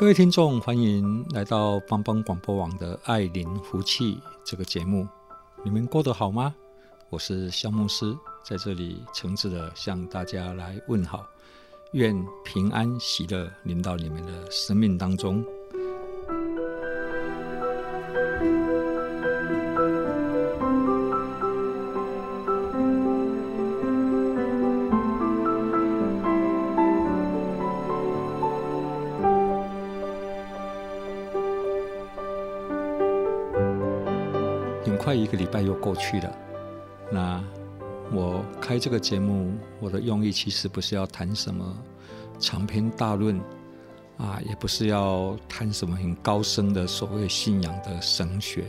[0.00, 5.06] 各位听众，欢迎来到帮帮广播网的《爱灵福气》这个节目。
[5.62, 6.54] 你们过得好吗？
[7.10, 11.26] 我是肖牧师，在这里诚挚的向大家来问好，
[11.92, 15.44] 愿平安喜乐临到你们的生命当中。
[36.00, 36.38] 去了，
[37.12, 37.44] 那
[38.10, 41.76] 我开这个节目，我的用意其实不是要谈什么
[42.38, 43.38] 长篇大论
[44.16, 48.64] 啊，也不是要谈什么很高深的所谓信仰的神学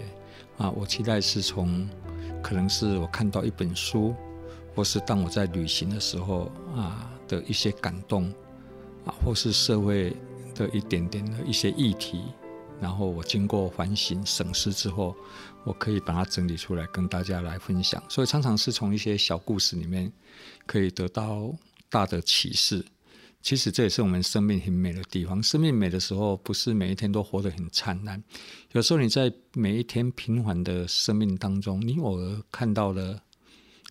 [0.58, 0.70] 啊。
[0.70, 1.90] 我期待是从
[2.44, 4.14] 可能是我看到一本书，
[4.76, 8.26] 或是当我在旅行的时候啊的一些感动
[9.06, 10.16] 啊，或是社会
[10.54, 12.26] 的一点点的一些议题。
[12.82, 15.16] 然后我经过反省审视之后，
[15.64, 18.04] 我可以把它整理出来跟大家来分享。
[18.10, 20.12] 所以常常是从一些小故事里面
[20.66, 21.54] 可以得到
[21.90, 22.84] 大的启示。
[23.44, 25.42] 其实这也是我们生命很美的地方。
[25.44, 28.22] 生命美的时候，不是每一天都活得很灿烂。
[28.72, 33.22] 有时候你在每一天平凡的生命当中，你偶尔看到了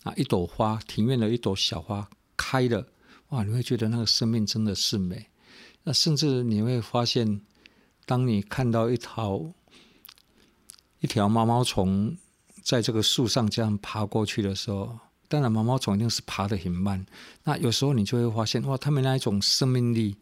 [0.03, 2.05] 啊一朵花，庭院的一朵小花
[2.35, 2.85] 开了，
[3.29, 5.25] 哇，你会觉得那个生命真的是美。
[5.83, 7.39] 那甚至你会发现。
[8.11, 9.41] 当你看到一条
[10.99, 12.17] 一条毛毛虫
[12.61, 14.99] 在这个树上这样爬过去的时候，
[15.29, 17.05] 当然毛毛虫一定是爬得很慢。
[17.45, 20.17] 那有时候你就会发现，哇，它们那一种生命力，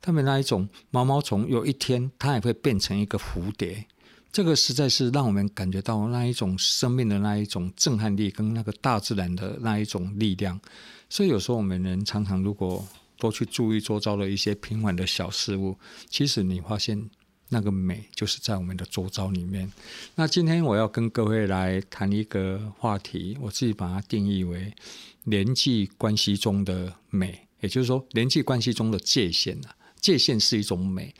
[0.00, 3.84] 它们那一种毛毛虫，有一天它也会变成一个蝴蝶。
[4.30, 10.60] 这个实在是让我们感觉到那一种生命的那一种震撼力，跟那个大自然的那一种力量。
[11.10, 12.86] 所以有时候我们人常常如果
[13.18, 15.78] 多去注意周遭的一些平凡的小事物，
[16.08, 17.08] 其实你发现。
[17.48, 19.70] 那个美就是在我们的周遭里面。
[20.16, 24.74] 那今天我要跟各位来谈一个话题，我自己把它定义为
[25.22, 31.14] 人际关系中的美，也就是说人际关系中的界限啊，界限是一种美。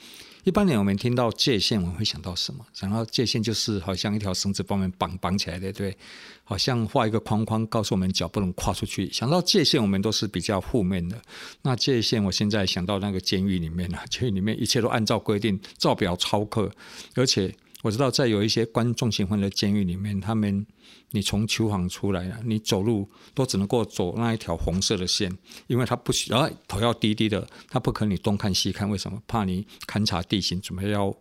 [0.47, 2.65] 一般人我们听到界限，我们会想到什么？
[2.73, 5.97] 想到界限就是好像一条绳子把我们绑绑起来的，对，
[6.45, 9.12] 好像画一个框框，告诉我们脚不能跨出去。
[9.12, 11.21] 想到界限，我们都是比较负面的。
[11.62, 16.71] 那界限，我现在想到那个监狱里面了，监狱里面一切都按照规定，造表操课，
[17.17, 17.53] 而且。
[17.82, 20.66] 我知道在有一些关重刑犯的监狱里面，他们
[21.10, 25.31] 你从囚房出来了，你走路都只能够走那一条红色的线，
[25.66, 29.22] 因为他不许，然后头要低低的，他不可能你东看西看，为什么？
[29.28, 31.14] 怕你勘察地形，准备要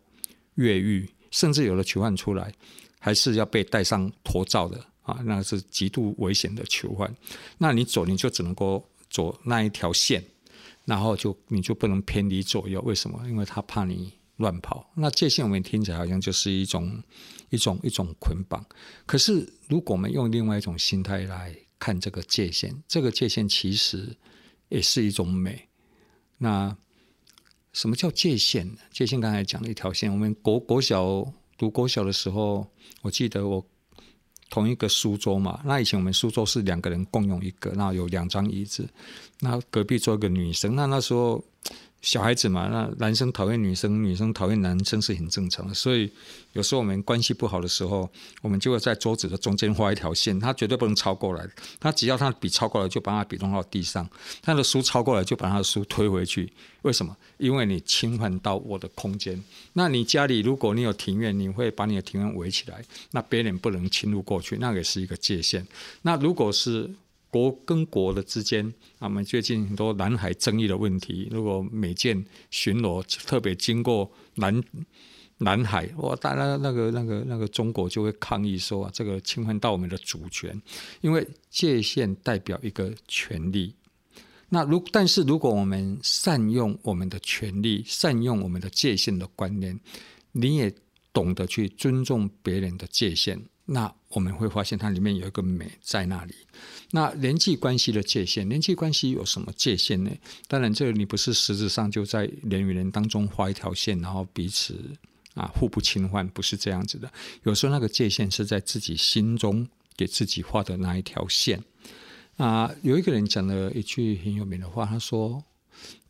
[0.55, 2.51] 越狱，甚至有的囚犯出来
[2.99, 7.13] 还是要被戴上头罩的啊，那是极度危险的囚犯。
[7.57, 10.23] 那你走你就只能够走那一条线，
[10.85, 13.21] 然后就你就不能偏离左右，为什么？
[13.27, 14.13] 因为他怕你。
[14.37, 17.01] 乱跑，那界限我们听起来好像就是一种
[17.51, 18.65] 一种一种捆绑。
[19.05, 24.13] 可是，如果我们用另外一种心态来看这个界限，这个界限其实
[24.67, 25.69] 也是一种美。
[26.37, 26.75] 那
[27.71, 28.79] 什么叫界限呢？
[28.91, 30.11] 界限刚才讲了一条线。
[30.11, 31.25] 我们国国小
[31.57, 32.67] 读国小的时候，
[33.03, 33.65] 我记得我
[34.49, 35.61] 同一个书桌嘛。
[35.63, 38.85] 那以前我们书桌是两个人共用一个，那有两张椅子，
[39.39, 40.75] 那隔壁坐一个女生。
[40.75, 41.41] 那那时候。
[42.05, 45.73] 小孩子嘛，那男生讨厌女生，女生讨厌男生是很正常的。
[45.73, 46.11] 所以
[46.53, 48.07] 有时候我们关系不好的时候，
[48.43, 51.43] 我们就会在桌子的中间画一条线，他绝对不能超过来。
[51.79, 54.05] 他只要他笔超过来，就把他笔弄到地上；
[54.43, 56.53] 他的书超过来，就把他的书推回去。
[56.83, 57.17] 为什么？
[57.39, 59.43] 因为你侵犯到我的空间。
[59.73, 65.65] 那你家里如果你有庭院，你会把你的庭院围起来，那别人不能侵入过去，那也是一个界限。
[66.03, 66.87] 那如果是
[67.35, 74.63] 国跟国的之间，我们最近很多南海争议的问题，如果美舰巡逻特别经过南
[75.39, 80.61] 南海，哇，当然那个那个那个中国就会抗议说，这个侵犯到我们的主权，
[81.01, 83.75] 因为界限代表一个权利。
[84.47, 89.77] 那如但是如果我们善用我们的权利，善用我们的界限的观念，
[90.31, 90.73] 你也
[91.11, 96.33] 懂得去尊重别人的界限，那我们会发现它里面有一个美在那里。
[96.91, 100.09] 那人际关系的界限，人际关系有什么界限呢？
[100.47, 104.79] 当然，这个你不是实质上就在人与人当中画一条线，然后彼此
[105.33, 107.11] 啊互不侵犯，不是这样子的。
[107.43, 109.67] 有时候那个界限是在自己心中
[109.97, 111.61] 给自己画的那一条线。
[112.37, 115.43] 啊，有一个人讲了一句很有名的话，他说：“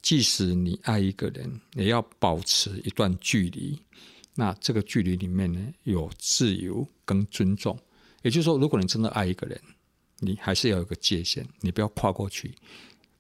[0.04, 3.80] 即使你爱一个人，也要保持一段距离。”
[4.38, 7.76] 那这个距离里面呢，有自由跟尊重。
[8.26, 9.62] 也就是说，如果你真的爱一个人，
[10.18, 12.56] 你还是要有个界限，你不要跨过去，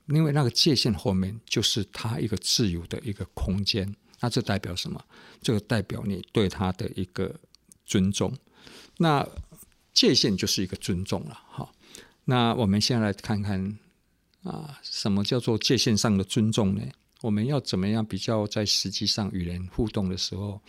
[0.08, 3.96] 因为那个界限后面就是他一个自由的一个空间。
[4.20, 5.00] 那这代表什么？
[5.44, 7.40] 这个代表你对他的一个
[7.86, 8.36] 尊重。
[8.98, 9.24] 那
[9.94, 11.40] 界限就是一个尊重了。
[11.50, 11.72] 好，
[12.24, 13.78] 那我们现在来看看
[14.42, 16.82] 啊，什么叫做界限上的尊重呢？
[17.22, 20.60] 我们要怎么样比较在实际上与人互动的时候？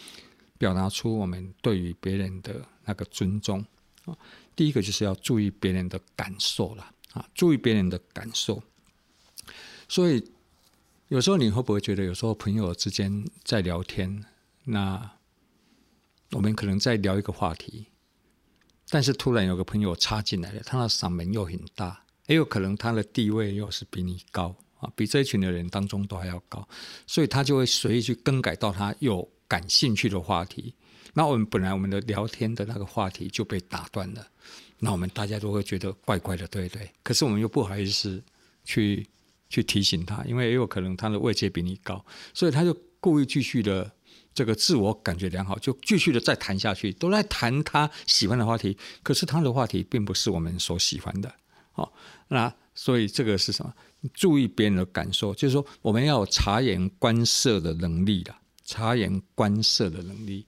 [0.59, 3.63] 表达出我们对于别人的那个尊重
[4.07, 4.17] 啊，
[4.57, 8.63] 第一个就是要注意别人的感受了啊，注意别人的感受。
[9.89, 10.33] 所以
[11.09, 14.25] 有时候你会不会觉得，有时候朋友之间在聊天，
[14.65, 15.11] 那
[16.31, 17.87] 我们可能在聊一个话题，
[18.89, 26.67] 但是突然有个朋友插进来了，他的嗓门又很大，也有可能他的地位又是比你高啊，比这一群的人当中都还要高，
[27.07, 29.29] 所以他就会随意去更改到他有。
[29.49, 30.75] 感兴趣的话题，
[31.17, 34.29] 那我们本来我们的聊天的那个话题就被打断了，
[34.81, 36.91] 那我们大家都会觉得怪怪的，对不对？
[37.03, 38.23] 可是我们又不好意思
[38.65, 39.09] 去
[39.49, 42.05] 去提醒他，因为也有可能他的位阶比你高，
[42.35, 43.91] 所以他就故意继续的
[44.35, 51.35] 这个自我感觉良好，就继续的再谈下去，都在谈他喜欢的话题，可是他的话题并不是我们所喜欢的。
[51.73, 51.91] 好，
[52.29, 53.73] 那所以这个是什么？
[54.13, 58.37] 注意别人的感受，就是说我们要察言观色的能力了。
[58.69, 60.45] 察言观色的能力，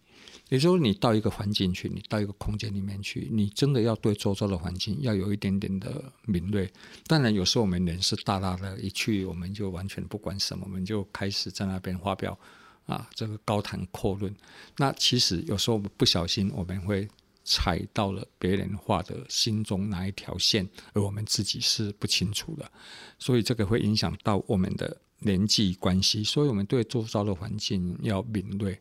[0.48, 6.70] 也就是说，你到一个环境去，你到一个空间里面去，你真的要对周遭的环境要有一点点的敏锐。
[7.06, 12.38] 当然，有时候我们人是大大的，一去我们就完全不管什么，我们就开始在那边发表
[12.86, 14.34] 啊，这个高谈阔论。
[14.76, 17.06] 那其实有时候不小心，我们会
[17.44, 22.70] 踩到了别人画的心中哪一条线，而我们自己是不清楚的，
[23.18, 24.96] 所以这个会影响到我们的。
[25.20, 28.80] 人际关系，所以我们对周遭的环境要敏锐。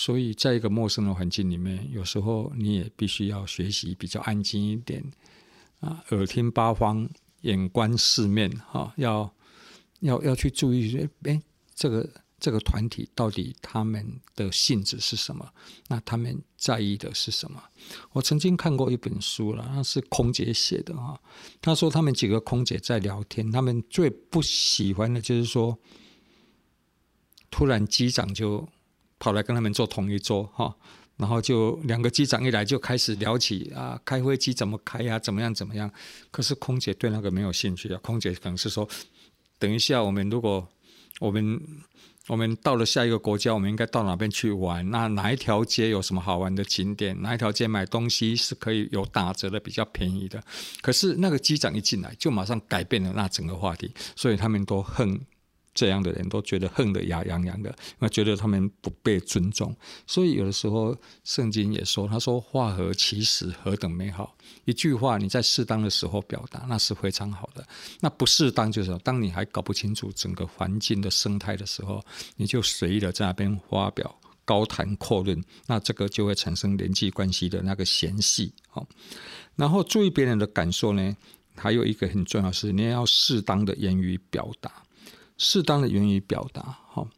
[0.00, 5.04] 所以在一个陌生的环境里面，有时候你也必须要学习比较安静一点
[5.80, 7.06] 啊，耳听八方，
[7.42, 9.30] 眼观四面，哈，要
[10.00, 11.42] 要要去注意，哎，
[11.74, 12.08] 这个。
[12.42, 15.46] 这个团体到底他们的性质是什么？
[15.88, 17.62] 那他们在意的是什么？
[18.12, 21.20] 我曾经看过一本书了，那是空姐写的哈。
[21.60, 25.78] 他说他们几个空姐在聊天，他们最不喜欢的就是说，
[27.50, 28.66] 突然机长就
[29.20, 30.74] 跑来跟他们坐同一桌哈，
[31.16, 35.88] 然后就两个机长一来就开始聊起啊，开飞机怎么开呀，怎么样怎么样。
[36.32, 38.88] 可是空姐对那个没有兴趣啊，空姐可能是说，
[39.60, 40.66] 等一下我们如果
[41.20, 41.60] 我们。
[42.28, 44.88] 我们到了下一个国家，我们应该到哪边去玩？
[44.90, 47.20] 那哪一条街有什么好玩的景点？
[47.22, 50.40] 哪一条街买东西是可以有打折的，比较便宜的？
[50.80, 55.20] 可是那个机长一进来，就马上改变了那整个话题，所以他们都恨。
[55.72, 59.74] 这样的人都觉得恨得牙痒痒的，因为觉得他们不被尊重。
[60.06, 64.36] 所以有的时候圣经也说：“他说话合其实，何等美好！
[64.64, 67.66] 一句话你在适当的时候表达，那是非常好的。
[68.00, 72.04] 那不适当就是当你还搞不清楚整个环境的生态的时候，
[72.36, 74.12] 你就随意的在那边发表
[74.44, 78.52] 高谈阔论，那这个就会产生人际关系的那个嫌隙。
[78.68, 78.84] 好，
[79.54, 81.16] 然后注意别人的感受呢，
[81.54, 84.82] 还有一个很重要是，你要适当的言语表达。
[85.42, 87.08] 适当的言语表达，好，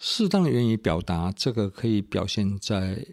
[0.00, 3.06] 适当的言语表达，这个可以表现在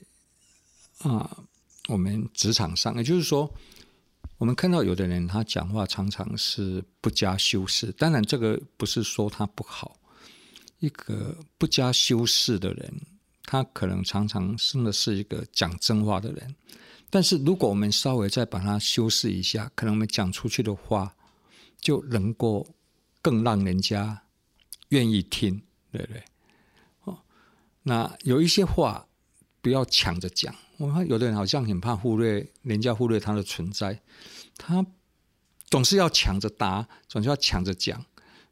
[1.03, 1.43] 啊，
[1.87, 3.53] 我们职场上，也就是说，
[4.39, 9.95] 我们看到有的人他讲话常常是不加修饰，当然这个不是说他不好，
[10.79, 12.91] 一个不加修饰的人，
[13.43, 16.55] 他可能常常真的是一个讲真话的人，
[17.11, 21.13] 但是如果我们稍微再把它修饰一下，可能我们讲出去的话。
[21.79, 22.67] 就能够
[23.21, 24.23] 更让人家
[24.89, 26.23] 愿意听，对不对？
[27.03, 27.19] 哦，
[27.83, 29.07] 那有一些话
[29.61, 30.53] 不要抢着讲。
[30.77, 34.01] 我看有的人好像很怕忽略人家忽略他的存在，
[34.57, 34.85] 他
[35.69, 38.05] 总是要抢着答，总是要抢着讲，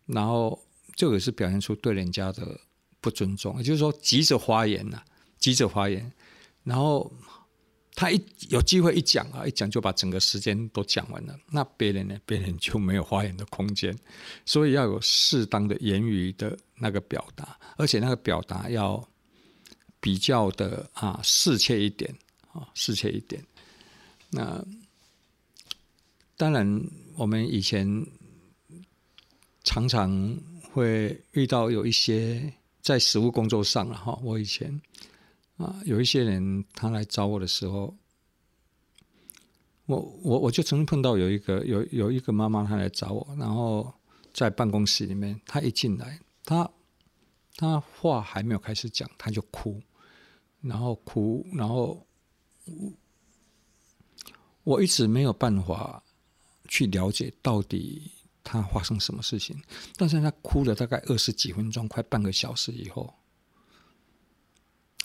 [0.05, 0.65] 然后
[0.95, 2.59] 这也是表现出对人家的
[2.99, 3.57] 不尊重。
[3.57, 5.03] 也就是说，急着发言呐，
[5.37, 6.11] 急着发言，
[6.63, 7.11] 然后。
[7.95, 11.39] 他一有机会一讲啊，一讲就把整个时间都讲完了。
[11.49, 12.19] 那别人呢？
[12.25, 13.97] 别人就没有发言的空间。
[14.45, 19.01] 所以要有适当的言语的那个表达，而且那个表达要
[20.01, 22.13] 比较的啊适切一点
[22.51, 23.41] 啊适切一点。
[24.29, 24.61] 那
[26.35, 26.81] 当然，
[27.15, 28.05] 我们以前
[29.63, 30.37] 常常
[30.73, 34.19] 会遇到有一些在实务工作上了哈。
[34.21, 34.81] 我以前
[35.57, 37.95] 啊有一些人他来找我的时候，
[39.85, 43.93] 我我我就曾经碰到有一个有有一个妈妈她来找我，然后
[44.33, 46.69] 在办公室里面，她一进来，她
[47.55, 49.81] 她话还没有开始讲，她就哭。
[50.61, 52.03] 然后哭，然后
[52.65, 52.93] 我
[54.63, 56.01] 我一直没有办法
[56.67, 58.11] 去了解到底
[58.43, 59.55] 他发生什么事情。
[59.95, 63.13] 但是他哭了大概二十几分钟，快半个小时以后，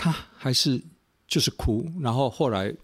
[0.00, 0.82] 他还是
[1.28, 1.86] 就是哭。
[2.00, 2.74] 然后后来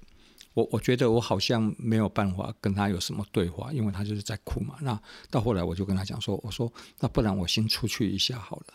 [0.52, 4.76] 我我觉得我好像没有办法跟他有什么对话，因为他就是在哭嘛。
[4.80, 6.70] 那到后来我就跟他讲说：“我说
[7.00, 8.66] 那不然我先出去一下好了。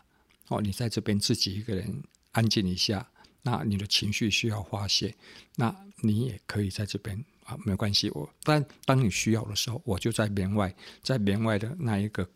[0.48, 3.08] 哦，你在这边自己一个人安静一下。”
[3.44, 5.16] 那你的情绪需要发泄，
[5.56, 8.08] 那你也可以在这边啊，没关系。
[8.12, 10.72] 我但当你需要的时候，我就在门外，
[11.02, 12.30] 在门外的那一个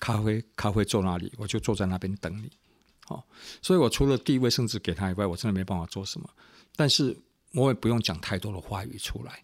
[0.00, 2.50] 咖啡咖啡座那里，我就坐在那边等你。
[3.06, 3.26] 好，
[3.62, 6.28] 所以我除了递卫生纸给他以外，我真的没办法做什么。
[6.76, 7.16] 但是
[7.52, 9.42] 我也不用讲太多的话语出来。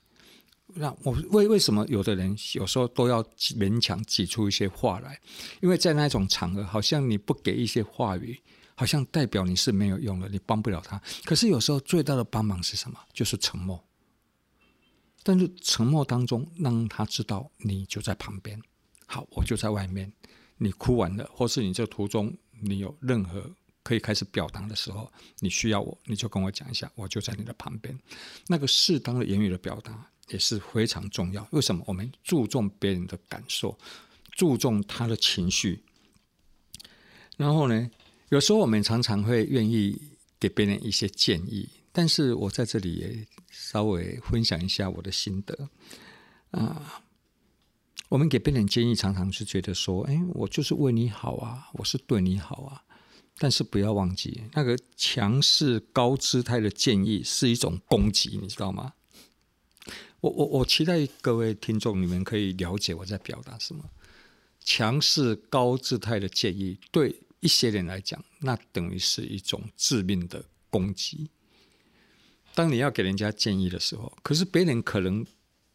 [0.67, 3.23] 那我为为什么有的人有时候都要
[3.59, 5.21] 勉强挤出一些话来？
[5.61, 8.40] 因为在那种场合，好像你不给一些话语。
[8.76, 10.99] 好像代表你是没有用的，你帮不了他。
[11.26, 12.99] 可是有时候最大的帮忙是什么？
[13.12, 13.79] 就是沉默。
[15.23, 18.59] 但是沉默当中，让他知道你就在旁边。
[19.05, 20.11] 好，我就在外面。
[20.57, 23.50] 你哭完了，或是你这途中你有任何
[23.83, 27.99] 可以开始表达的时候，你需要我，你就跟我讲一下，我就在你的旁边。
[28.47, 31.47] 那个适当的言语的表达也是非常重要。
[31.50, 31.83] 为什么？
[31.87, 33.76] 我们注重别人的感受，
[34.33, 35.83] 注重他的情绪。
[37.37, 37.90] 然后呢？
[38.29, 40.00] 有时候我们常常会愿意
[40.38, 45.69] 给别人一些建议，但是我在这里也稍微分享一下我的心得
[46.52, 47.02] 啊。
[48.11, 52.85] 我们给别人建议，常常是觉得说：“哎，我就是为你好啊，我是对你好啊。”
[53.38, 58.93] 但是不要忘记，那个强势高姿态的建议是一种攻击，你知道吗？
[60.21, 63.85] 我我我期待各位听众你们可以了解我在表达什么。
[64.62, 67.23] 强势高姿态的建议对。
[67.43, 71.31] 一些人来讲，那等于是一种致命的攻击。
[72.55, 75.25] 当你要给人家建议的时候，可是别人可能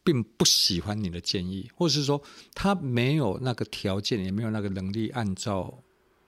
[0.06, 2.22] 并不喜欢你的建议，或者是说
[2.54, 5.82] 他没有那个条件，也没有那个能力，按照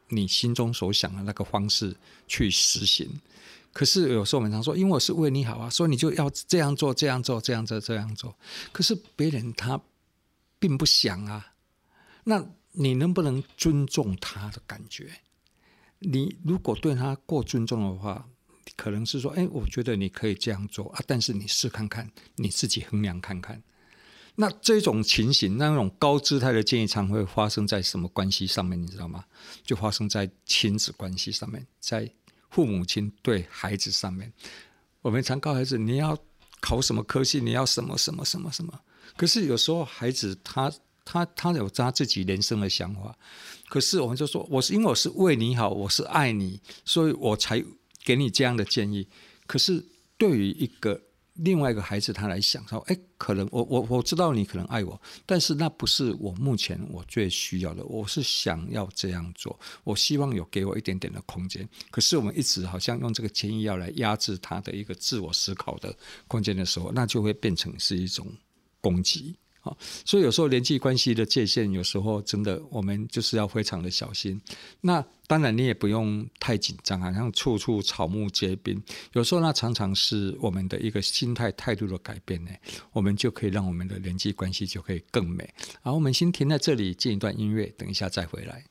[0.09, 3.09] 你心中所想的那个方式去实行。
[3.73, 8.37] 可是有时候我们常说，因为我是为你好啊，所以你就要这样做，这样做，这样做，这样做。
[8.73, 9.81] 可是别人他
[10.59, 11.55] 并不想啊，
[12.25, 15.09] 那你能不能尊重他的感觉？
[16.01, 18.29] 你如果对他过尊重的话，
[18.75, 23.63] 可能是说，哎，我觉得你可以这样做啊，但是你试看看，你自己衡量看看。
[24.41, 28.81] 那这种情形，那种高姿态的建议，常会发生在什么关系上面？
[28.81, 29.25] 你知道吗？
[29.65, 32.09] 就发生在亲子关系上面，在
[32.49, 34.33] 父母亲对孩子上面。
[35.03, 36.17] 我们常告孩子，你要
[36.61, 38.81] 考什么科系，你要什么什么什么什么。
[39.17, 40.73] 可是有时候孩子他。
[41.11, 43.17] 他他有他自己人生的想法，
[43.71, 47.65] 可是我们就说，我是因为我是为你好，我是爱你，所以我才
[48.05, 49.09] 给你这样的建议。
[49.47, 49.83] 可是
[50.19, 51.01] 对于一个
[51.39, 57.85] 另外一个孩子，他来想说，哎，可能我我我知道你可能爱我，但是那不是我目前我最需要的。
[57.87, 61.69] 我是想要这样做，我希望有给我一点点的空间。
[61.91, 68.27] 可是我们一直好像用这个建议要来压制他的一个自我思考的空间的时候，那就会变成是一种
[68.81, 69.37] 攻击。
[69.61, 74.41] 好所以有时候人际关系的界限，有时候真的我们就是要非常的小心。
[74.81, 78.81] 那当然你也不用太紧张，好像处处草木皆兵。
[79.13, 82.51] 有时候那常常是我们的一个心态态度的改变呢，
[82.93, 85.53] 我们就可以让我们的人际关系就可以更美。
[85.83, 88.65] 好，我们先停在这里，进一段音乐，等一下再回来。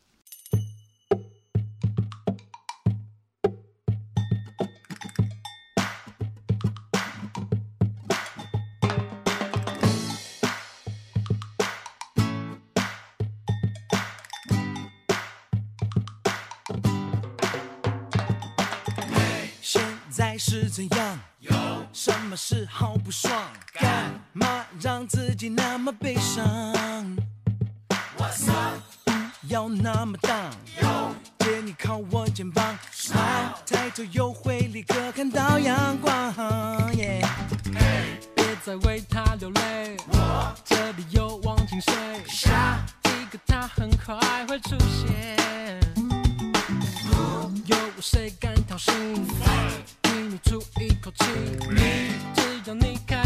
[52.96, 53.16] 只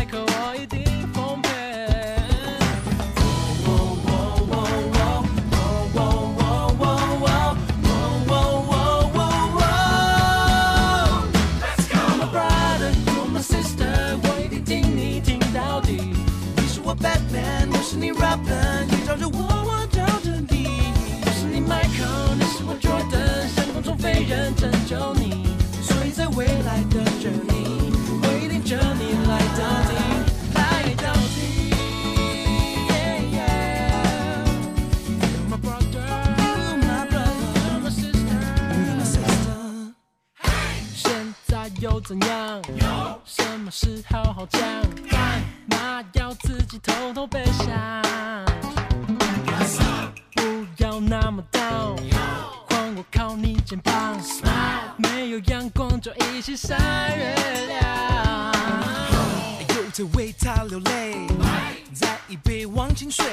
[42.04, 42.62] 怎样？
[42.68, 44.62] 有什么事好好讲？
[45.10, 48.02] 干嘛要自己偷偷悲伤？
[50.34, 51.96] 不要那么 down，
[52.70, 54.20] 换我靠你肩膀。
[54.98, 56.76] 没有阳光就一起晒
[57.16, 57.36] 月
[57.68, 58.54] 亮。
[59.70, 61.28] 又在为他流泪，
[61.94, 63.26] 再一杯忘情水，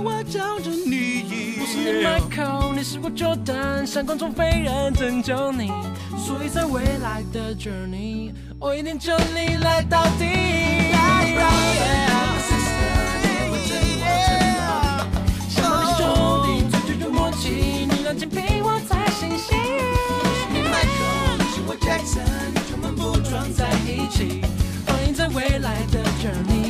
[0.00, 1.24] 我，我罩着你。
[1.60, 5.70] 我是你 Michael，你是我 Jordan，闪光中飞人拯救你。
[6.18, 10.24] 所以在未来的 journey，我一定救你来到底。
[15.96, 16.06] 兄
[16.44, 17.48] 弟，最最有默契，
[17.86, 17.92] 你
[18.62, 19.48] 我在心心。
[20.52, 24.42] 你 Michael，你是我 Jackson，出门不装在一起。
[24.86, 26.69] 欢迎在未来的 journey，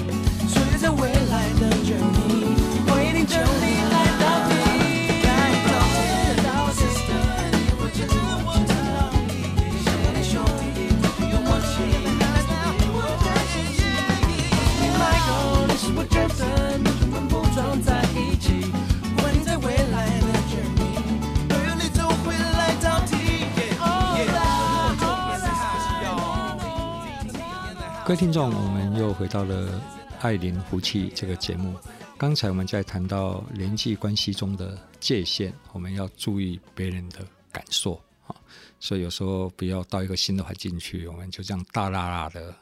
[28.11, 29.71] 各位听众，我们又回到了
[30.19, 31.73] 《爱邻福气》这个节目。
[32.17, 37.93] 刚才我们在谈到人际关系中的界限，我们要注意别人的感受
[38.27, 38.35] 啊。
[38.81, 42.53] 所以有时候不要到一个新的环境去，我们就这样大剌剌的，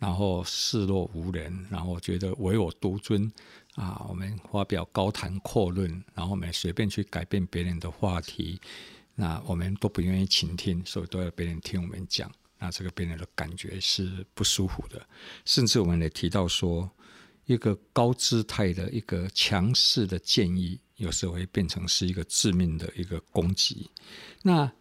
[0.00, 3.30] 然后视若无人，然后觉得唯我独尊
[3.76, 4.04] 啊。
[4.08, 8.60] 我们发表高谈阔论，然后我们随便去改变别人的话题，
[9.14, 12.28] 那我们都不愿意倾听，所以都要别人听我们讲。
[12.58, 15.06] 那这个别人的感觉是不舒服的，
[15.44, 16.90] 甚至我们也提到说，
[17.44, 23.90] 一个高姿态的一个强势的建议，有时候会变成是一个致命的一个攻击。
[24.42, 24.72] 那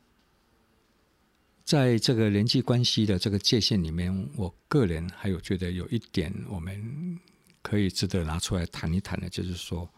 [1.64, 7.20] 在这个人际关系的这个界限里面，我个人还有觉得有一点我们
[7.62, 9.90] 可以值得拿出来谈一谈的，就是说，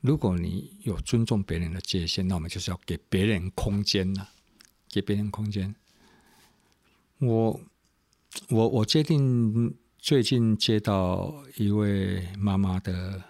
[0.00, 4.26] 如果你有尊重别人的界限，那我们就是要给别人空间呐，
[4.90, 5.74] 给别人空间。
[7.20, 7.60] 我
[8.48, 13.24] 我我决定最近接到一位妈妈的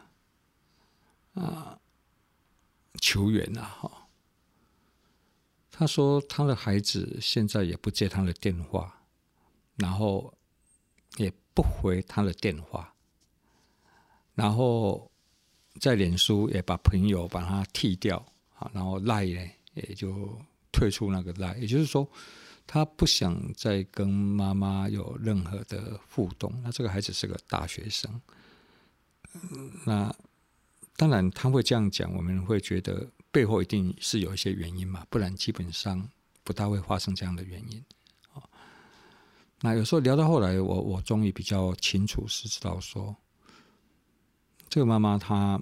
[1.33, 1.79] 啊
[3.01, 4.09] 求援啊，哈，
[5.70, 9.03] 她说她的孩子现在也不接她的电话，
[9.77, 10.35] 然后
[11.16, 12.92] 也不回她的电话，
[14.35, 15.11] 然后
[15.81, 18.18] 在脸书也把朋友把他踢掉
[18.59, 20.38] 啊，然后赖呢也就
[20.70, 22.07] 退出那个赖，也就是说。
[22.70, 26.52] 他不想再跟妈妈有任何的互动。
[26.62, 28.20] 那这个孩子是个大学生，
[29.87, 30.14] 那
[30.94, 36.07] 当然他会这样讲，我们会觉得背后一定是有一些原因嘛，不然基本上
[36.44, 37.83] 不大会发生这样的原因。
[39.61, 43.16] 那有时候聊到后来，我我终于比较清楚是知道说，
[44.68, 45.59] 这个妈妈她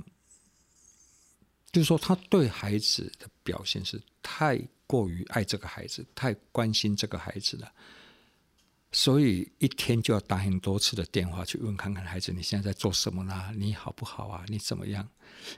[1.71, 4.61] 就是说，她对孩子的表现是太。
[4.87, 7.73] 过于爱这个孩子，太关心这个孩子了，
[8.93, 13.53] 所以一天就要打很多次的电话去问看看孩子，你现在在做什么啦？
[13.57, 14.45] 你好不好啊？
[14.49, 15.09] 你怎么样？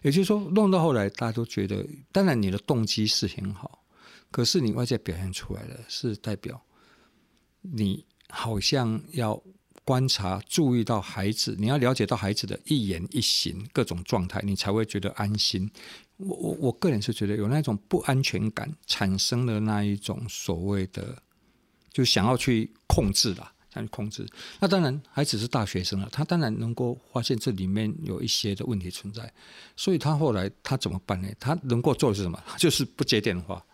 [0.03, 3.85] 也就是说，弄到后来，大家都觉得，当然你的动机是很好，
[4.31, 6.61] 可是你外在表现出来的是代表
[7.61, 9.41] 你好像要
[9.85, 15.71] 观察、注意到孩子，你要了解到孩子的一言一行、各种状态，你才会觉得安心。
[16.19, 21.23] 我我我个人是觉得有那种不安全感产生的那一种所谓的，
[21.93, 24.27] 就想要去控制啦，想去控制。
[24.59, 29.33] 那当然，孩子是大学生了，他当然能够发现这里面有一些的问题存在。
[29.77, 31.29] 所以他后来他怎么办呢？
[31.39, 32.43] 他能够做的是什么？
[32.59, 33.65] 就是不接电话，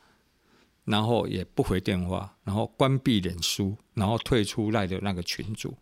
[0.84, 5.74] 然后也不回电话，然后关闭脸书，然后退出赖的那个群组。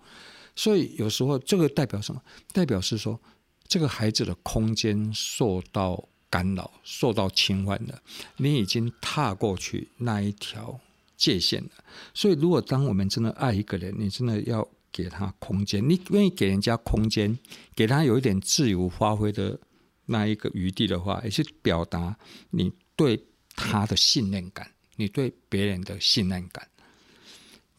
[0.55, 2.22] 所以有时候这个代表什么？
[2.53, 3.20] 代表是说
[3.66, 6.09] 这个孩子的空间受到。
[6.32, 8.02] 干扰受到侵犯了，
[8.38, 10.80] 你已经踏过去那一条
[11.14, 11.70] 界限了。
[12.14, 17.38] 所以，如果当我们真的爱一个人，你真的要给他空间，你愿意给人家空间，
[17.76, 19.60] 给他有一点自由发挥的
[20.06, 22.16] 那一个余地的话，也是表达
[22.48, 23.22] 你对
[23.54, 24.66] 他的信任感，
[24.96, 26.66] 你对别人的信任感。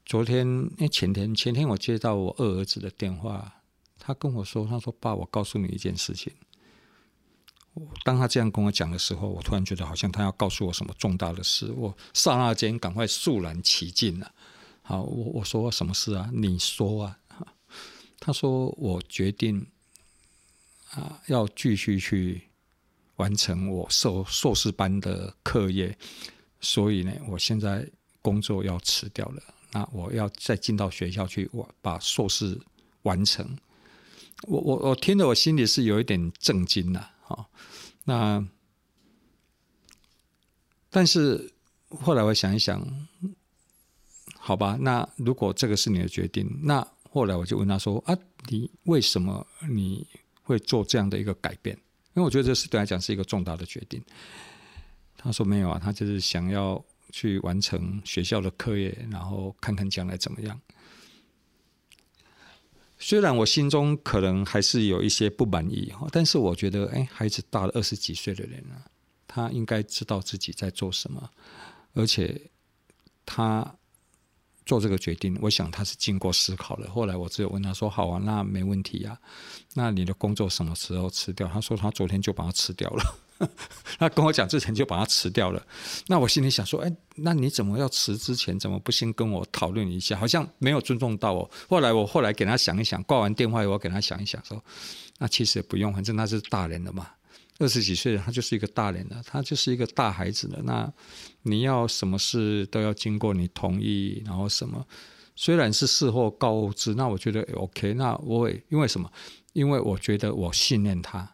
[0.05, 3.51] 昨天，那前天，前天我接到我二儿子的电话，
[3.97, 6.31] 他跟我说：“他说爸，我告诉你一件事情。”
[8.03, 14.31] 当他这样跟我讲的时候，我突然觉得好像他要告诉我什么重大的事，我刹那间赶快肃然起敬了。
[14.81, 16.29] 好，我我说什么事啊？
[16.33, 17.19] 你说啊？
[18.19, 19.65] 他说我决定
[20.91, 22.43] 啊，要继续去
[23.15, 25.97] 完成我硕硕士班的课业，
[26.62, 27.89] 所以呢，我现在
[28.21, 29.41] 工作要辞掉了。
[29.71, 32.59] 那我要再进到学校去，我把硕士
[33.01, 33.57] 完成。
[34.43, 37.12] 我我我听得我心里是有一点震惊了。
[37.34, 37.50] 好，
[38.04, 38.48] 那
[40.91, 41.52] 但是
[41.89, 42.80] 后来我想一想，
[44.38, 48.15] 好吧，那如果这个是你的决定，那后来我就问他说：“啊，
[48.50, 50.08] 你为什么你
[50.43, 51.76] 会做这样的一个改变？”
[52.13, 54.00] 因为我觉得这是对他讲是一个重大的决定。
[55.17, 60.62] 他说：“没有啊，他就是想要去完成学校的课业，然后看看将来怎么样。”
[63.05, 68.85] 虽然我心中可能还是有一些不满意哈，但是我觉得，哎，孩子大了二十几岁的人了，
[69.27, 71.29] 他应该知道自己在做什么，
[71.95, 72.49] 而且
[73.25, 73.75] 他
[74.65, 76.89] 做这个决定，我想他是经过思考的。
[76.89, 79.19] 后来我只有问他说：“好啊，那没问题啊，
[79.73, 83.03] 那你的工作什么时候辞掉？”他说：“他昨天就把它辞掉了。”
[84.00, 85.65] 他跟我讲之前就把它辞掉了，
[86.08, 90.17] 那我心里想说，哎，那你怎么要辞之前怎么不先跟我讨论一下？
[90.17, 91.50] 好像没有尊重到我。
[91.67, 94.63] 后来我后来给他想一想，挂完电话以后给他想一想，说，
[95.17, 97.08] 那其实也不用，反正他是大人了嘛，
[97.60, 100.60] 二十几岁他就是一个大人了，他就是一个大孩子了。
[100.63, 100.91] 那
[101.41, 104.86] 你要什么事都要经过你同意，然后什么，
[105.36, 107.93] 虽然是事后告知，那我觉得 OK。
[107.93, 109.12] 那我也因为什么？
[109.54, 111.30] 因为我觉得我信任他。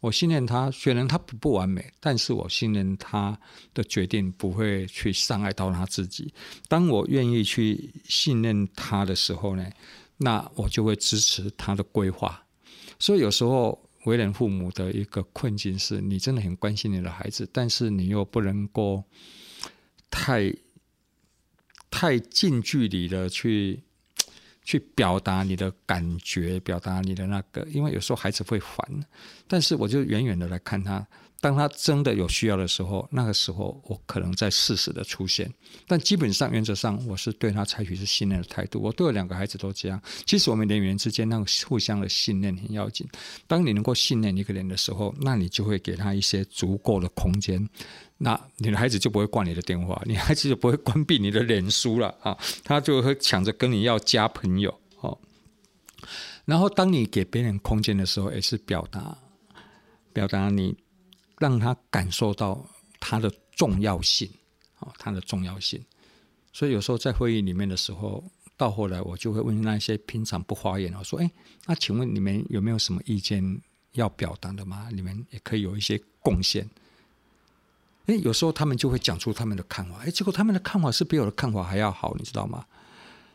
[0.00, 3.36] 我信任他，虽然他不不完美，但是我信任他
[3.74, 6.32] 的决定不会去伤害到他自己。
[6.68, 9.68] 当我愿意去信任他的时候呢，
[10.18, 12.44] 那我就会支持他的规划。
[12.98, 19.02] 所以有时候为人父母的一个困境是，你真的很关心你的孩子，但是你又不能够
[20.10, 20.54] 太
[21.90, 23.82] 太近距离的去。
[24.68, 28.86] 去表达你的感觉，表达你的那个，因为有时候孩子会烦，
[29.46, 31.06] 但是我就远远的来看他。
[31.40, 35.48] 当他真的有需要的时候，那个时候我可能在适时的出现，
[35.86, 38.80] 但基本上原则上我是对他采取是信任的态度。
[38.80, 40.02] 我对我两个孩子都这样。
[40.26, 43.06] 其实我们人与人之间那个互相的信任很要紧。
[43.46, 47.68] 当你能够信任一个人的时候，那你就会给他一些足够的空间，
[48.16, 55.16] 那你的孩子就不会挂你的电话，你孩子就不会关闭你的脸书了啊，他就会抢着跟你要加朋友哦。
[56.44, 59.16] 然后当你给别人空间的时候，也是表达
[60.12, 60.76] 表达你
[61.38, 62.64] 让他感受到
[62.98, 64.28] 他的重要性，
[64.80, 65.82] 哦，他的重要性。
[66.52, 68.24] 所以有时候在会议里面的时候，
[68.56, 71.30] 到后来我就会问那些平常不发言，我说：“哎，
[71.66, 73.60] 那请问你们有没有什么意见
[73.92, 74.88] 要表达的吗？
[74.92, 76.68] 你们也可以有一些贡献。”
[78.06, 82.66] 哎，有时候他们就会讲出他们的看法，哎，结果他们的看法是比我的看法还要好，你知道吗？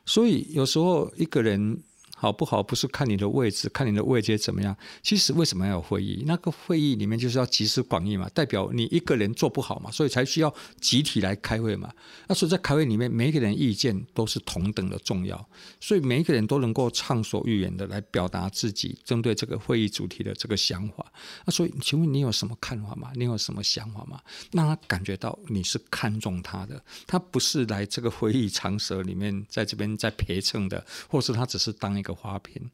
[0.06, 1.82] 所以有时候一个人。
[2.24, 2.64] 好不好？
[2.64, 4.74] 不是看你的位置，看你的位阶怎么样。
[5.02, 6.24] 其实为什么要有会议？
[6.26, 11.92] 那个会议里面就是要集思广益嘛，代表你一个人做不好嘛，所以才需要集体来开会嘛。
[12.30, 15.46] 那所以在开会里面，每一个人意见都是同等的重要，
[15.82, 21.06] 所以每一个人都能够畅所欲言的来表达自己针对这个会议主题的这个想法。
[21.44, 23.12] 那所以，请问你有什么看法吗？
[23.16, 24.22] 你有什么想法吗？
[24.54, 32.13] 让他感觉到你是看重他的，他不是来这个会议场所里面在这边在陪衬的，或是他只是当一个。
[32.14, 32.70] 花瓶，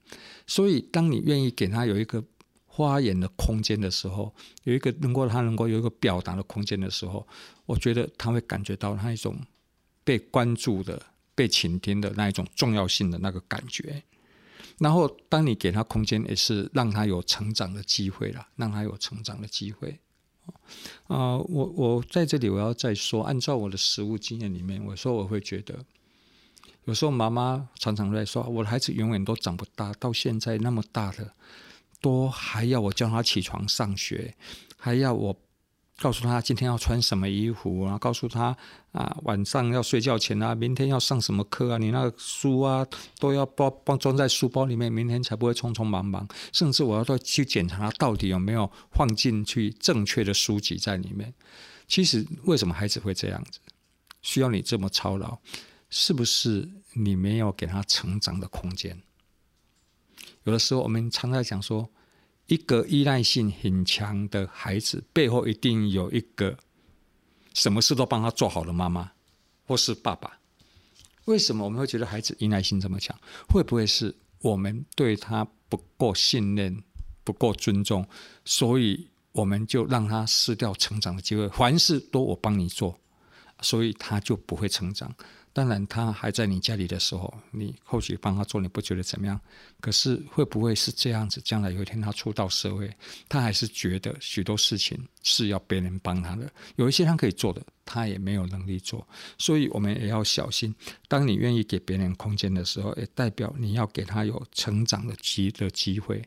[0.46, 2.24] 所以当你愿意给他有一个
[2.68, 7.28] 发言的空间的时候，有一个能够他能够有一个表达的空间的时候，
[7.66, 9.38] 我觉得他会感觉到他一种
[10.06, 11.02] 被关注的、
[11.36, 14.02] 被倾听的那一种重要性的那个感觉。
[14.78, 20.00] 然后，当你给他空间，也是让他有成长的机会了，让他有成长的机会。
[21.08, 25.86] 啊、我我在这里我要再说，按照我的实务经验里面，我说我会觉得。
[26.90, 31.34] 有时候妈妈常常在说：“我的孩子永远都长不大，到现在那么大了，
[32.02, 34.34] 都还要我叫他起床上学，
[34.76, 35.40] 还要我
[36.00, 38.58] 告诉他今天要穿什么衣服啊，告诉他
[38.92, 42.84] 啊晚上要睡觉前啊，明天要上什么课啊，你那个书啊
[43.20, 46.28] 都要包包装在书包里面，明天才不会匆匆忙忙。
[46.52, 51.32] 甚至我要去检查他到底有没有放进去正确的书籍在里面。
[51.88, 53.60] 其实为什么孩子会这样子，
[54.24, 55.38] 需要你这么操劳？”
[55.92, 59.02] 是不是你没有给他成长的空间？
[60.44, 61.90] 有的时候，我们常常讲说，
[62.48, 66.58] 一个依赖性很强的孩子背后一定有一个
[67.54, 69.12] 什么事都帮他做好的妈妈
[69.66, 70.40] 或是爸爸。
[71.26, 73.16] 为什么我们会觉得孩子依赖性这么强？
[73.50, 76.82] 会不会是我们对他不够信任、
[77.24, 78.08] 不够尊重，
[78.46, 81.48] 所以我们就让他失掉成长的机会？
[81.50, 83.00] 凡事都我帮你做，
[83.62, 85.14] 所以他就不会成长。
[85.52, 89.40] 当然，他还在你家里的时候，你或许帮他做，你不觉得怎么样？
[89.82, 91.42] 可是会不会是这样子？
[91.42, 92.90] 将来有一天他出到社会，
[93.28, 96.50] 他还是觉得许多事情是要别人帮他的。
[96.76, 99.06] 有一些他可以做的，他也没有能力做。
[99.38, 100.74] 所以我们也要小心。
[101.08, 106.24] 当你愿意给别人空间的时候，也代表你要给他有成长的机的机会。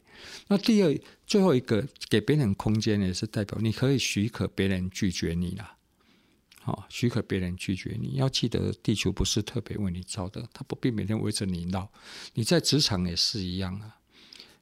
[0.49, 5.77] 那第二，最后一个，给别人空间也是代表你可以许可别人拒绝你了。
[6.65, 11.91] 好，许可别人拒绝你，要记得地球不是特别为你造的，他不必每天围着你绕。
[12.35, 13.97] 你在职场也是一样啊，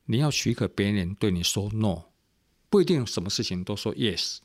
[0.07, 2.05] 你要许可别人对你说 no，
[2.71, 4.39] 不一定什么事情都说 yes，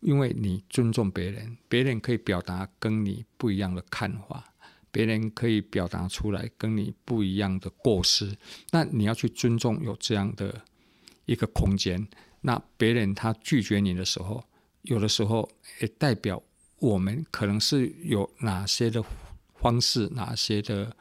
[0.00, 4.52] 因为你尊重别人，别人可以表达跟你不一样的看法，
[4.90, 8.36] 别人可以表达出来跟你不一样的过失，
[8.72, 10.64] 那你要去尊重有这样的
[11.26, 12.08] 一个空间。
[12.40, 14.44] 那别人他拒绝你的时候，
[14.82, 15.48] 有的时候
[15.80, 16.42] 也代表
[16.78, 19.04] 我们可能是有哪些的
[19.54, 20.96] 方式，哪些的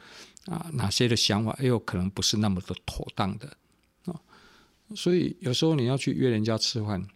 [0.45, 3.57] 啊，哪些的想法，也有可能不是那么的妥当的
[4.05, 4.19] 啊。
[4.95, 7.07] 所以有时候你要去约人家吃饭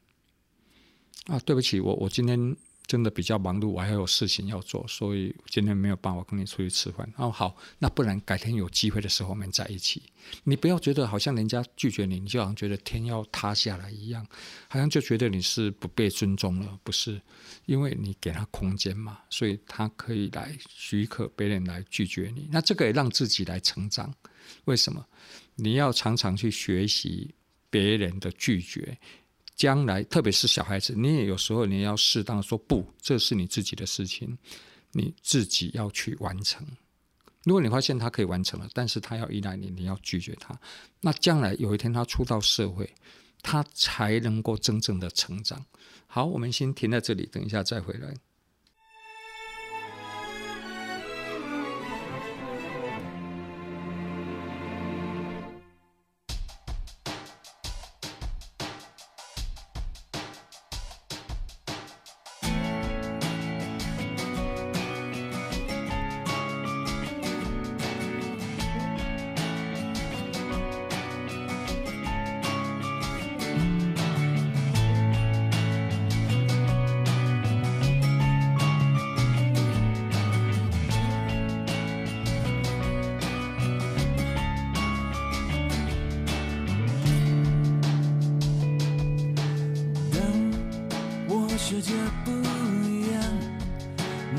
[1.27, 2.55] 啊，对不起，我我今天。
[2.91, 7.09] 真的比较忙碌，我还有事情要做，所以今天没有办法跟你出去吃饭。
[7.15, 10.03] 哦，好，那不然改天有机会的时候我们在一起。
[10.43, 14.27] 你不要觉得好像人家拒绝你，你就好像觉得天要塌下来一样，
[14.67, 16.77] 好像就觉得你是不被尊重了。
[16.83, 17.21] 不是，
[17.65, 22.49] 因为你给他空间嘛，所以他可以来许可别人来拒绝你。
[22.51, 24.13] 那这个也让自己来成长。
[24.65, 25.05] 为什么？
[25.55, 27.33] 你要常常去学习
[27.69, 28.97] 别人的拒绝。
[29.55, 34.37] 将来，特别是小孩子，你也有时候你要适当说不，这是你自己的事情，
[34.91, 36.65] 你自己要去完成。
[37.43, 40.59] 如果你发现他可以完成了，但是他要依赖你，你要拒绝他，
[40.99, 42.87] 那将来有一天他出到社会，
[43.41, 45.63] 他才能够真正的成长。
[46.07, 48.13] 好，我们先停在这里，等一下再回来。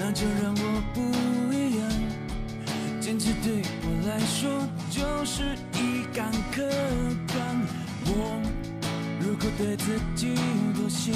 [0.04, 1.00] 那就让我不
[1.54, 1.88] 一样。
[3.00, 6.66] 坚持对我来说就是一杆氪
[7.32, 7.38] 光。
[8.06, 8.10] 我
[9.20, 10.34] 如果对自己
[10.74, 11.12] 妥协，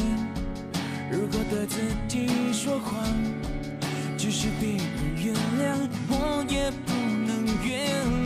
[1.10, 3.02] 如果对自己说谎，
[4.16, 6.92] 即使别人原谅，我也不
[7.26, 8.25] 能原谅。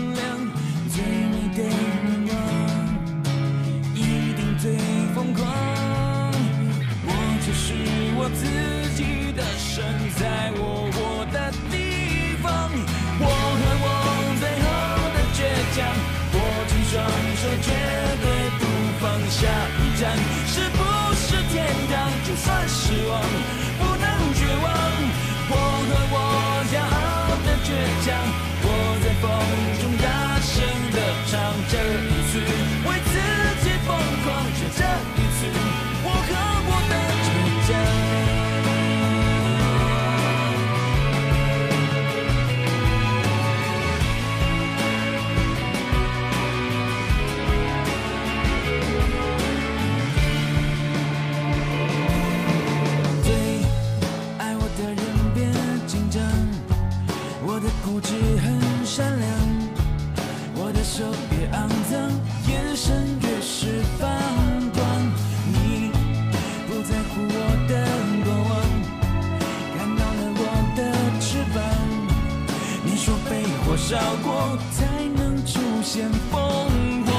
[73.91, 77.11] 绕过才能出现凤凰，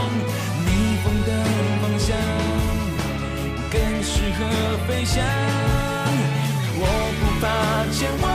[0.65, 0.69] 逆
[1.03, 1.29] 风的
[1.81, 2.15] 方向
[3.69, 4.39] 更适合
[4.88, 5.21] 飞翔。
[6.79, 6.84] 我
[7.19, 7.45] 不怕
[7.91, 8.30] 千万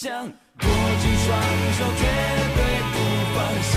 [0.00, 1.26] 握紧双
[1.76, 2.02] 手，绝
[2.54, 2.60] 对
[2.92, 2.96] 不
[3.34, 3.36] 放。
[3.62, 3.74] 下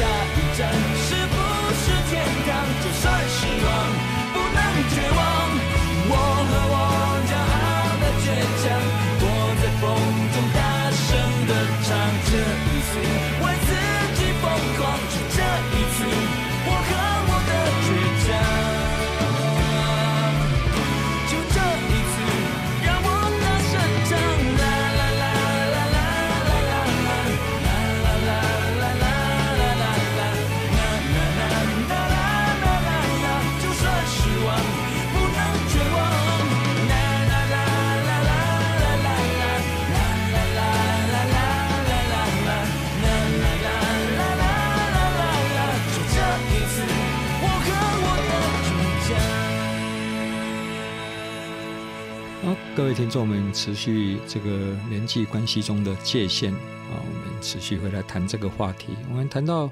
[53.11, 54.49] 众们，持续这个
[54.89, 58.93] 人际关系中的界限啊，我们持续会来谈这个话题。
[59.09, 59.69] 我们谈到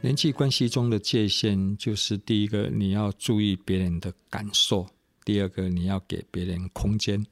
[0.00, 4.86] 人际关系中的界限，就是第一个，你要注意别人的感受；
[5.26, 7.22] 第二个，你要给别人空间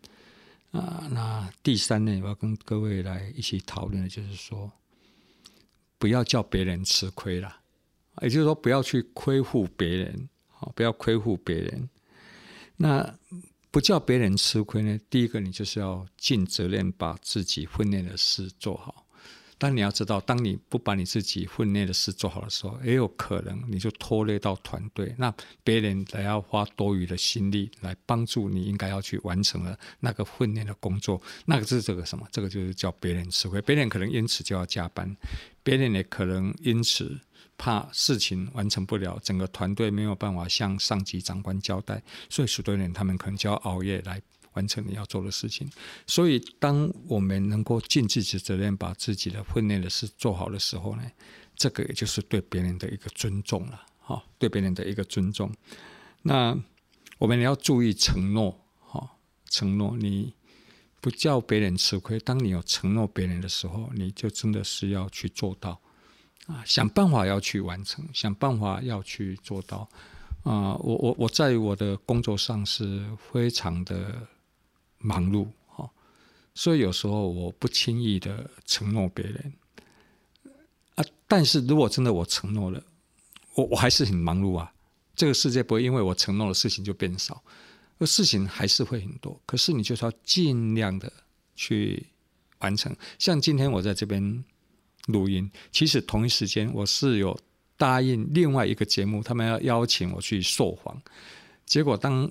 [0.71, 1.09] 啊。
[1.11, 4.71] 那第三呢，我要跟各位来一起讨论的，就是说，
[5.97, 7.57] 不要叫别人吃亏了，
[8.21, 11.89] 也就是说，不要去亏负别人，好，不要亏负别人。
[12.77, 13.15] 那。
[13.73, 14.99] 不叫别人吃亏呢？
[15.09, 19.07] 第一个，你就是要尽责任把自己分内的事做好。
[19.57, 25.15] 但你要知道，当你不把你自己分内的事做好的时候，也有可能你就拖累到团队。
[25.17, 32.29] 那别人还要花多余的心力来帮助你应该要去完成了那个分内的工作，那个是这个什么？
[32.31, 33.63] 这个就是叫别人吃亏。
[33.63, 35.17] 别人可能因此就要加班，
[35.63, 37.19] 别人也可能因此。
[37.63, 44.21] 怕事情完成不了，整个团队没有办法向上级长官交代，所以许多人他们可能就要熬夜来
[44.55, 45.71] 完成你要做的事情。
[46.05, 51.03] 所以，当我们能够尽自己的责任，把自己的分内的事做好的时候呢，
[51.55, 55.55] 这个也就是对别人的一个尊重了，哈，对别人的一个尊重。
[56.23, 56.59] 那
[57.19, 59.09] 我们要注意承诺，哈，
[59.49, 60.35] 承诺你
[61.01, 62.19] 不叫别人吃亏。
[62.19, 65.81] 当你有承诺别人的时候，你就真的是要去做到。
[66.53, 69.89] 啊，想办法要去完成，想办法要去做到。
[70.43, 74.27] 啊，我我我在我的工作上是非常的
[74.99, 75.89] 忙碌，哈，
[76.55, 79.53] 所以有时候我不轻易的承诺别人
[80.97, 81.05] 啊。
[81.27, 82.83] 但是如果真的我承诺了，
[83.55, 84.71] 我我还是很忙碌啊。
[85.15, 87.43] 这个世界不会因为我承诺的事情就变少，
[87.99, 89.41] 而事情还是会很多。
[89.47, 91.13] 可是你就是要尽量的
[91.55, 92.05] 去
[92.59, 92.95] 完成。
[93.19, 94.45] 像今天我在这边
[95.07, 97.39] 录音，其实同一时间我是有
[97.77, 101.01] 答应另外一个节目，他们要邀请我去受访，
[101.67, 102.31] 结果当。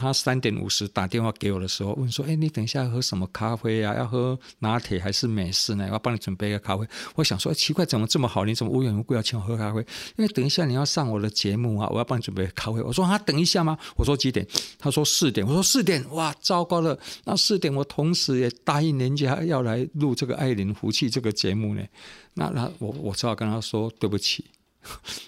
[0.00, 3.94] 他三点五十打电话给我的时候，问说：“哎，你等一下喝什么咖啡啊？
[3.94, 5.84] 要喝拿铁还是美式呢？
[5.88, 8.46] 我要帮你准备一个咖啡。”我想说：“奇怪，怎么这么好？
[8.46, 9.80] 你怎么无缘无故要请我喝咖啡？
[10.16, 14.46] 因为等一下你要上我的节目啊，我要帮你准备咖啡。”我说：“啊，等一下吗？”我说：“几点？”
[14.80, 16.98] 他说：“四点。”我说：“四点，哇，糟糕了！
[17.24, 21.82] 那四点我同时也答应人家要来录这个爱林福气这个节目呢。
[22.34, 24.44] 那那我我只好跟他说对不起。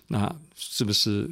[0.07, 1.31] 那是不是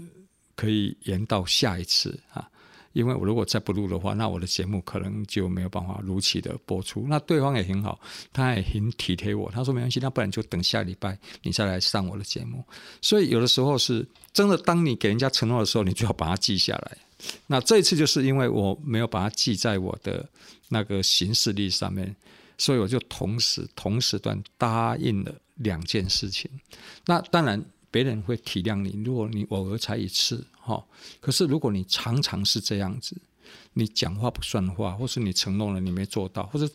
[0.54, 2.46] 可以延到下一次啊？”
[2.92, 7.06] 因为我如果再不录的话，那我的节目可能就没有办法如期的播出。
[7.08, 8.00] 那对方也很好，
[8.32, 9.50] 他也很体贴我。
[9.50, 12.64] 他说没关系，那不然就等下礼拜你再来上我的节目。
[13.00, 16.98] 所以有的时候是真的，当你给人家承诺的时候，你就要把它记下来。
[17.46, 20.28] 那这一次就是因为我没有把它记在我的
[20.68, 22.16] 那个行事历上面，
[22.58, 26.50] 所以我就同时同时段答应了两件事情。
[27.06, 27.64] 那当然。
[27.90, 30.84] 别人会体谅你，如果你偶尔才一次，哈。
[31.20, 33.16] 可是如果你常常是这样子，
[33.72, 36.68] 你讲话不算话，或是你承诺了你没做到，或者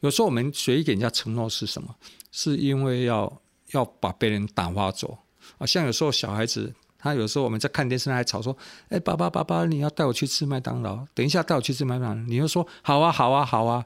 [0.00, 1.94] 有时候我们随意给人家承诺是什么？
[2.30, 3.40] 是因为要
[3.72, 5.18] 要把别人打发走
[5.58, 5.66] 啊。
[5.66, 8.56] 像有时候小孩子，他有时候我们在看电视，还吵说
[8.88, 13.84] ：“哎，爸爸爸爸，你要带我去吃麦当劳，等一下带我去吃麦当劳。”你又说：“好啊，好啊，好啊。”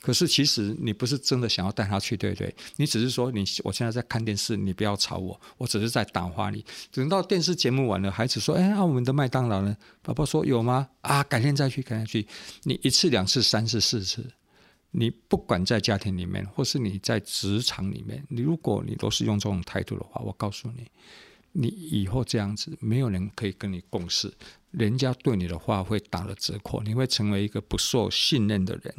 [0.00, 2.54] 可是其实你不是真的想要带他去，对不对？
[2.76, 6.64] 你只是说你我现在在看电视，你不要吵我，我只是在打发你。
[6.92, 10.88] 等到电视节目完了，孩子说：“哎，那我们的麦当劳呢？”爸爸说：“有吗？
[11.00, 12.26] 啊，改天再去，改天去。”
[12.62, 14.24] 你一次、两次、三次、四次，
[14.92, 20.86] 你不管在家庭里面，或是你在职场里面，你如果你都是用这种态度的话，我告诉你，
[21.52, 24.32] 你以后这样子，没有人可以跟你共事，
[24.70, 28.94] 人家对你的话会打了折扣，你会成为一个不受信任的人。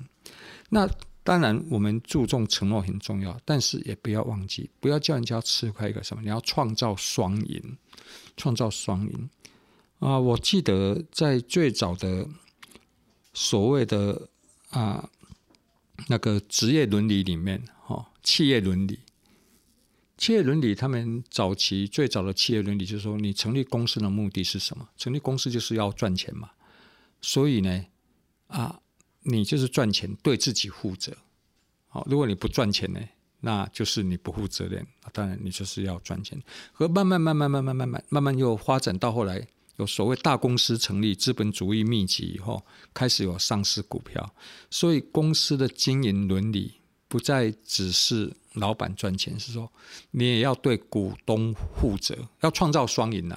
[0.69, 0.89] 那
[1.21, 7.77] 当然，我们注重承诺很重要，但是也不要忘记，不要叫人家吃亏一个什么，你要创造双赢，
[8.35, 9.29] 创造双赢
[9.99, 10.17] 啊！
[10.17, 12.27] 我记得在最早的
[13.33, 14.29] 所谓的
[14.69, 15.09] 啊
[16.07, 18.99] 那个职业伦理里面，哈，企业伦理，
[20.17, 24.89] 企业伦理，他们早期最早的企业伦理就是说，你成立公司的目的是什么？
[24.97, 26.49] 成立公司就是要赚钱嘛，
[27.21, 27.85] 所以呢，
[28.47, 28.79] 啊。
[29.29, 31.15] 你就是赚钱，对自己负责。
[31.87, 32.99] 好，如果你不赚钱呢？
[33.41, 34.85] 那就是你不负责任。
[35.13, 36.37] 当然你就是要赚钱，
[36.73, 42.61] 和慢慢、慢慢、慢慢、慢慢、慢慢又发展到后来，有所谓大公司成立，资本主义密集以后
[42.93, 44.35] 开始有上市股票。
[44.69, 46.73] 所以公司的经营伦理
[47.07, 49.71] 不再只是老板赚钱，是说
[50.11, 53.31] 你也要对股东负责，要创造双赢。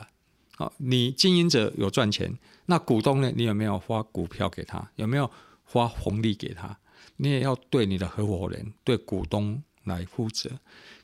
[0.56, 2.36] 好，你经营者有赚钱，
[2.66, 3.32] 那股东呢？
[3.36, 4.90] 你有没有发股票给他？
[4.96, 5.30] 有没有？
[5.72, 6.78] 发红利给他，
[7.16, 10.50] 你也要对你的合伙人、对股东来负责。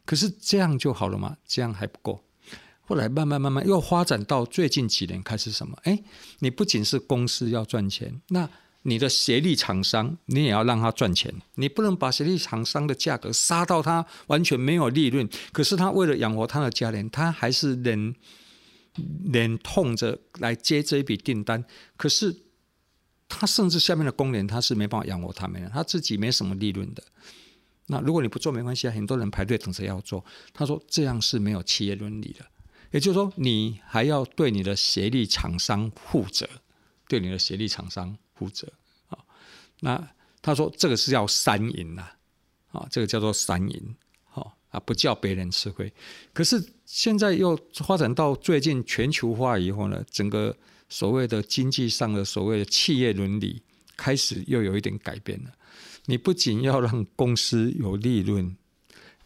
[0.04, 1.38] 可是这样就好了吗？
[1.46, 2.22] 这样还不够。
[2.82, 5.74] 后来慢慢慢慢又发展到最近几年开始什么？
[5.84, 5.98] 哎，
[6.40, 8.46] 你不仅是公司要赚钱，那
[8.82, 11.34] 你的协力厂商你也要让他赚钱。
[11.54, 18.14] 你不能把协力厂商的价格杀到他完全没有利润，可是他为了养活他的家人，他还是忍
[19.32, 21.64] 忍痛着来接这一笔订单。
[21.96, 22.47] 可是。
[23.28, 27.02] 他甚至下面的工人，他是没办法养活他们的，他自己没什么利润的。
[27.86, 30.24] 那如果你不做没关系啊，很多人排队等着要做。
[30.52, 32.44] 他说这样是没有企业伦理的，
[32.90, 36.48] 也就是说你还要对你的协力厂商负责，
[37.06, 38.66] 对你的协力厂商负责
[39.08, 39.18] 啊。
[39.80, 40.10] 那
[40.40, 42.08] 他说这个是要三赢呐，
[42.72, 45.92] 啊，这个叫做三赢，好啊，不叫别人吃亏。
[46.32, 50.56] 可是现在又发展到最近全球化以后呢，整个。
[50.88, 53.62] 所谓的经济上的所谓的企业伦理
[53.96, 55.50] 开始又有一点改变了。
[56.06, 58.56] 你不仅要让公司有利润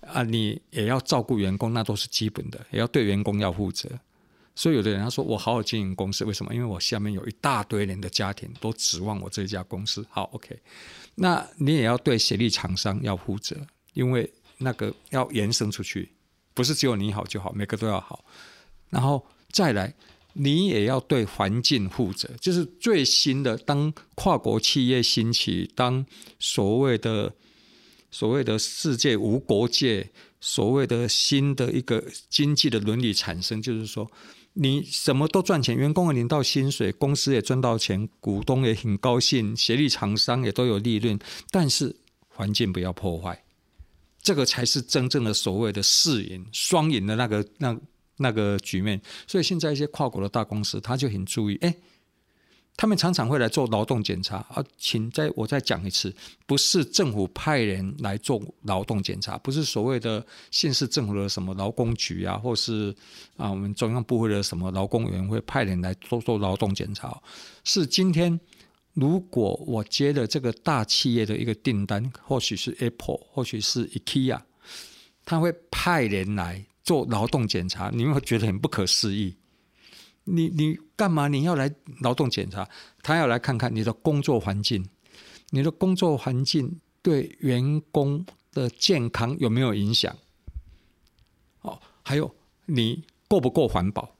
[0.01, 3.89] 啊，你也要照顾员工，那都是基本的，也要对员工要负责。
[4.57, 6.53] 所以有的人他说：“我好好经营公司，为什么？
[6.53, 10.59] 因为我下面有一大堆人的家庭都指望我这家公司。”好，OK，
[11.15, 13.57] 那你也要对协力厂商要负责，
[13.95, 16.11] 因为那个要延伸出去，
[16.53, 18.25] 不是只有你好就好，每个都要好。
[18.91, 19.95] 然后再来。
[20.35, 26.05] 你也要对环境负责，就是最新的，当跨国企业兴起，当
[26.39, 27.35] 所谓的
[28.11, 30.11] 所谓的世界无国界，
[30.41, 34.11] 所谓的新的一个经济的伦理产生，就是说，
[34.55, 41.19] 你什么都赚钱，员工也领到薪水，公司也赚到钱，股东也很高兴，协力厂商也都有利润，
[41.51, 41.95] 但是
[42.29, 43.45] 环境不要破坏，
[44.23, 47.79] 这个才是真正的所谓的四赢双赢的那个那
[48.17, 49.01] 那个局面。
[49.27, 51.75] 所以现在一些跨国的大公司，他就很注意，哎。
[52.75, 56.13] 他们常常会来做劳动检查啊，请再我再讲一次，
[56.47, 62.93] 不是政府派人来做劳动检查，不是所谓的县市政府的什么劳工局啊，或是
[63.37, 67.15] 啊我们中央部会的什么劳工委员会派人来做做劳动检查。
[67.63, 68.41] 是今天
[68.95, 74.41] 如果我接了这个大企业的一个订单，或许是 Apple，或许是 IKEA，
[75.27, 79.37] 他会派人来做劳动检查，你会觉得很不可思议。
[80.25, 81.29] 你你干嘛？
[81.29, 82.69] 你要来劳动检查？
[83.03, 84.89] 他要来看看你的工作环境，
[85.51, 90.17] 你的工作环境对员工的健康有没有影响？
[91.63, 92.35] 哦，还有
[92.67, 94.17] 你够不够环保？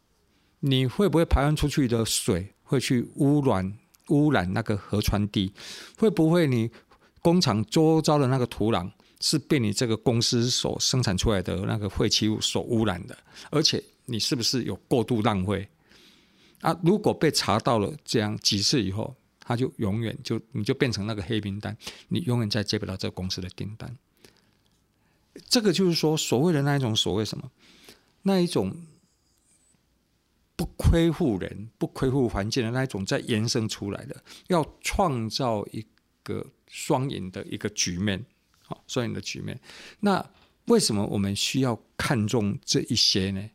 [0.61, 5.53] 你会不会排放出去的水会去污染污染那个河川地？
[5.97, 6.71] 会不会你
[7.21, 8.91] 工厂周遭的那个土壤
[9.23, 13.17] 是被你这个公司所生产出来的那个废弃物所污染的？
[13.51, 15.67] 而且你是不是有过度浪费？
[16.61, 16.79] 啊！
[16.85, 21.77] 如果被查到了这样几次以后，他就永远就你就变成那个黑名单，
[22.09, 23.97] 你永远再接不到这个公司的订单。
[25.49, 27.51] 这个就是说，所谓的那一种所谓什么，
[28.23, 28.77] 那一种
[30.55, 35.85] 不亏负人、不亏负环境的那一种，再延伸出来的，要创造一
[36.23, 38.25] 个双赢的一个局面，
[38.73, 39.61] 好，双赢的局面。
[40.01, 40.25] 那
[40.67, 43.51] 为什么我们需要看重这一些呢？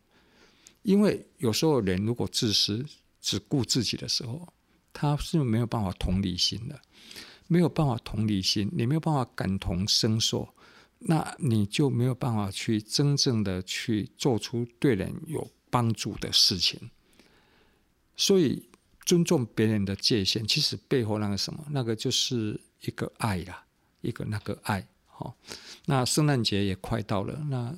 [0.83, 2.85] 因为有时候人如果自私，
[3.19, 4.47] 只顾自己的时候，
[4.93, 6.79] 他是没有办法同理心的，
[7.47, 10.53] 没有办法同理心，你没有办法感同身受，
[10.99, 16.91] 那你就没有办法去真正的去做出对人有帮助的事情。
[18.15, 18.69] 所以
[19.05, 23.65] 尊重别人的界限，其实背后那个什么，那个就是一个爱呀，
[24.01, 24.87] 一个那个爱。
[25.17, 25.35] 好，
[25.85, 27.75] 那圣诞节也快到了，那。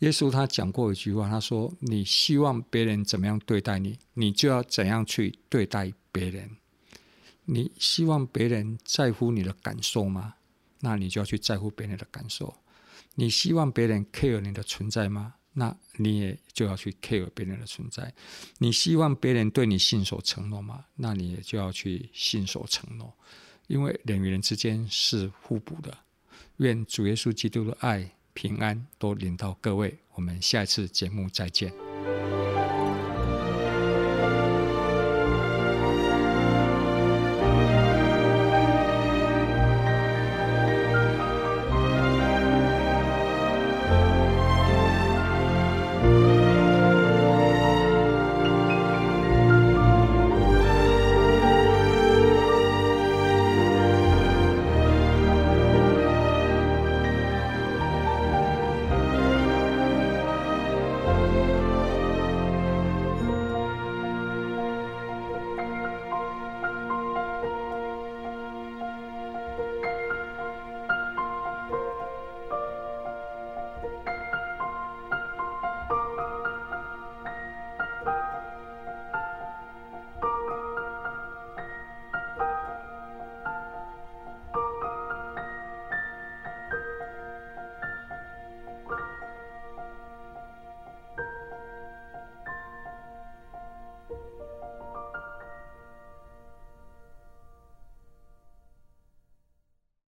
[0.00, 6.50] 耶稣他讲过一句话，他说：“你希望别人怎么样对待你，你就要怎样去对待别人。
[7.46, 10.34] 你希望别人在乎你的感受吗？
[10.80, 12.54] 那你就要去在乎别人的感受。
[13.14, 15.36] 你希望别人 care 你的存在吗？
[15.54, 18.12] 那你也就要去 care 别人的存在。
[18.58, 20.84] 你希望别人对你信守承诺吗？
[20.96, 23.10] 那你也就要去信守承诺。
[23.66, 25.96] 因为人与人之间是互补的。
[26.58, 31.85] 愿主耶稣基督的爱。”平安都领到各位，我们下一次节目再见。